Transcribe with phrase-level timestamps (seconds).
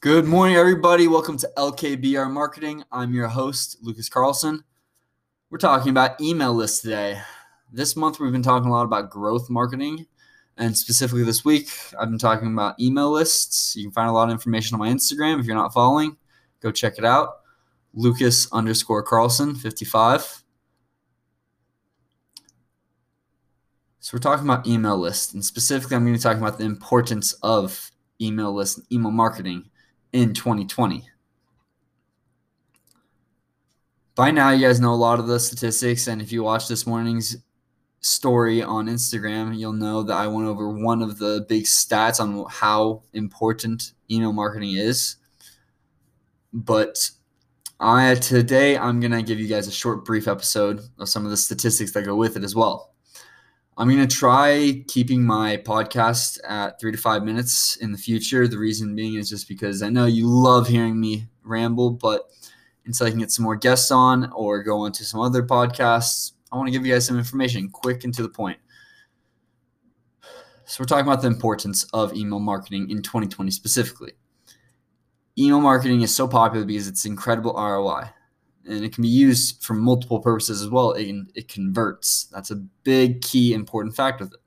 [0.00, 1.08] Good morning, everybody.
[1.08, 2.84] Welcome to LKBR Marketing.
[2.92, 4.62] I'm your host, Lucas Carlson.
[5.50, 7.20] We're talking about email lists today.
[7.72, 10.06] This month, we've been talking a lot about growth marketing.
[10.56, 13.74] And specifically this week, I've been talking about email lists.
[13.74, 15.40] You can find a lot of information on my Instagram.
[15.40, 16.16] If you're not following,
[16.62, 17.40] go check it out.
[17.92, 20.44] Lucas underscore Carlson 55.
[23.98, 26.66] So we're talking about email lists, and specifically, I'm going to be talking about the
[26.66, 27.90] importance of
[28.20, 29.68] email lists and email marketing
[30.12, 31.08] in 2020.
[34.14, 36.86] By now, you guys know a lot of the statistics, and if you watch this
[36.86, 37.36] morning's
[38.00, 42.44] story on Instagram, you'll know that I went over one of the big stats on
[42.50, 45.16] how important email marketing is.
[46.52, 47.10] But
[47.78, 51.36] I today I'm gonna give you guys a short, brief episode of some of the
[51.36, 52.94] statistics that go with it as well.
[53.80, 58.48] I'm going to try keeping my podcast at three to five minutes in the future.
[58.48, 62.28] The reason being is just because I know you love hearing me ramble, but
[62.86, 66.32] until I can get some more guests on or go on to some other podcasts,
[66.50, 68.58] I want to give you guys some information quick and to the point.
[70.64, 74.14] So, we're talking about the importance of email marketing in 2020 specifically.
[75.38, 78.10] Email marketing is so popular because it's incredible ROI
[78.68, 80.92] and it can be used for multiple purposes as well.
[80.92, 82.28] It, it converts.
[82.32, 84.40] That's a big, key, important fact with it.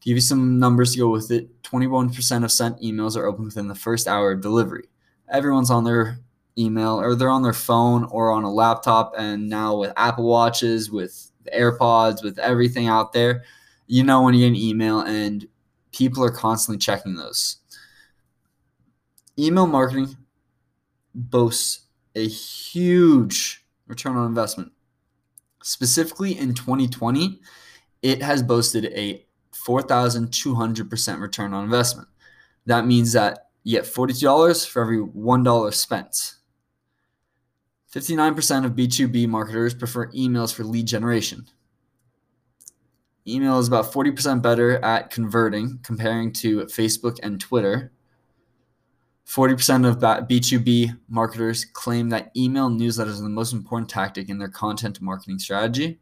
[0.00, 3.46] To give you some numbers to go with it, 21% of sent emails are opened
[3.46, 4.84] within the first hour of delivery.
[5.28, 6.18] Everyone's on their
[6.56, 10.90] email or they're on their phone or on a laptop, and now with Apple Watches,
[10.90, 13.44] with AirPods, with everything out there,
[13.86, 15.46] you know when you get an email, and
[15.92, 17.56] people are constantly checking those.
[19.38, 20.16] Email marketing
[21.14, 21.83] boasts
[22.14, 24.72] a huge return on investment.
[25.62, 27.40] Specifically in 2020,
[28.02, 29.24] it has boasted a
[29.66, 32.08] 4,200% return on investment.
[32.66, 36.34] That means that you get $42 for every $1 spent.
[37.92, 41.46] 59% of B2B marketers prefer emails for lead generation.
[43.26, 47.92] Email is about 40% better at converting comparing to Facebook and Twitter.
[49.26, 49.98] 40% of
[50.28, 55.38] B2B marketers claim that email newsletters are the most important tactic in their content marketing
[55.38, 55.98] strategy.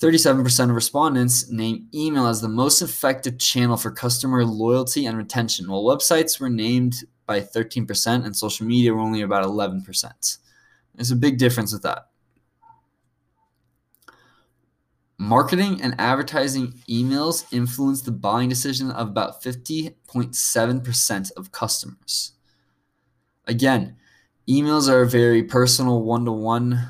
[0.00, 5.70] 37% of respondents name email as the most effective channel for customer loyalty and retention,
[5.70, 10.38] while websites were named by 13% and social media were only about 11%.
[10.94, 12.09] There's a big difference with that.
[15.22, 22.32] Marketing and advertising emails influence the buying decision of about 50.7% of customers.
[23.44, 23.96] Again,
[24.48, 26.88] emails are a very personal one to one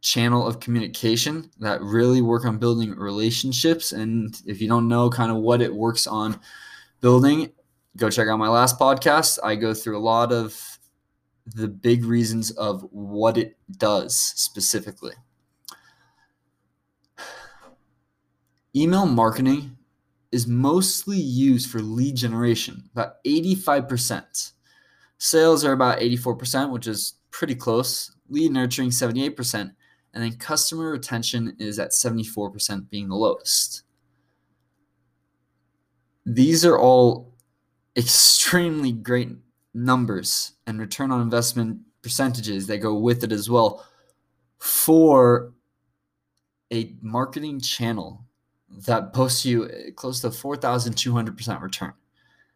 [0.00, 3.92] channel of communication that really work on building relationships.
[3.92, 6.40] And if you don't know kind of what it works on
[7.02, 7.52] building,
[7.98, 9.38] go check out my last podcast.
[9.44, 10.78] I go through a lot of
[11.54, 15.12] the big reasons of what it does specifically.
[18.76, 19.76] Email marketing
[20.32, 24.52] is mostly used for lead generation, about 85%.
[25.18, 28.16] Sales are about 84%, which is pretty close.
[28.28, 29.72] Lead nurturing, 78%.
[30.12, 33.84] And then customer retention is at 74%, being the lowest.
[36.26, 37.32] These are all
[37.96, 39.30] extremely great
[39.72, 43.86] numbers and return on investment percentages that go with it as well
[44.58, 45.52] for
[46.72, 48.23] a marketing channel
[48.86, 51.92] that posts you close to 4,200% return.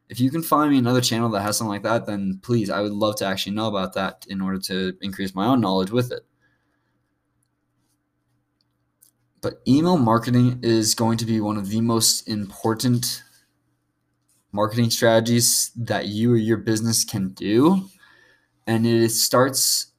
[0.09, 2.81] If you can find me another channel that has something like that, then please, I
[2.81, 6.11] would love to actually know about that in order to increase my own knowledge with
[6.13, 6.23] it.
[9.41, 13.23] But email marketing is going to be one of the most important
[14.51, 17.89] marketing strategies that you or your business can do.
[18.67, 19.93] And it starts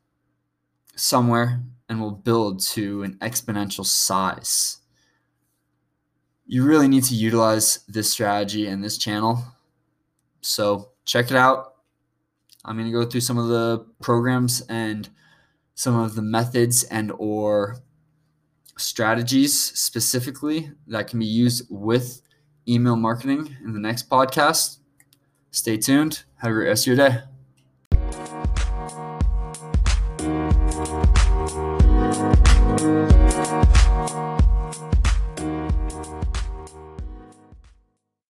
[0.95, 4.79] somewhere and will build to an exponential size
[6.51, 9.43] you really need to utilize this strategy and this channel.
[10.41, 11.75] So check it out.
[12.65, 15.07] I'm going to go through some of the programs and
[15.75, 17.77] some of the methods and or
[18.77, 22.23] strategies specifically that can be used with
[22.67, 24.79] email marketing in the next podcast.
[25.51, 26.23] Stay tuned.
[26.37, 27.19] Have a great rest of your day.